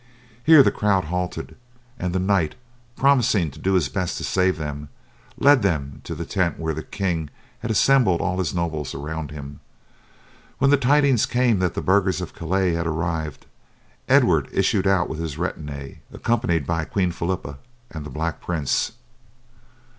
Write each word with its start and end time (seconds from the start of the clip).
Here 0.43 0.63
the 0.63 0.71
crowd 0.71 1.03
halted, 1.03 1.55
and 1.99 2.11
the 2.11 2.17
knight, 2.17 2.55
promising 2.95 3.51
to 3.51 3.59
do 3.59 3.73
his 3.75 3.87
best 3.87 4.17
to 4.17 4.23
save 4.23 4.57
them, 4.57 4.89
led 5.37 5.61
them 5.61 6.01
to 6.05 6.15
the 6.15 6.25
tent 6.25 6.57
where 6.57 6.73
the 6.73 6.81
king 6.81 7.29
had 7.59 7.69
assembled 7.69 8.19
all 8.19 8.39
his 8.39 8.51
nobles 8.51 8.95
around 8.95 9.29
him. 9.29 9.59
When 10.57 10.71
the 10.71 10.75
tidings 10.77 11.27
came 11.27 11.59
that 11.59 11.75
the 11.75 11.83
burghers 11.83 12.19
of 12.19 12.33
Calais 12.33 12.73
had 12.73 12.87
arrived, 12.87 13.45
Edward 14.09 14.49
issued 14.51 14.87
out 14.87 15.07
with 15.07 15.19
his 15.19 15.37
retinue, 15.37 15.97
accompanied 16.11 16.65
by 16.65 16.83
Queen 16.85 17.11
Philippa 17.11 17.59
and 17.91 18.03
the 18.03 18.09
Black 18.09 18.41
Prince. 18.41 18.93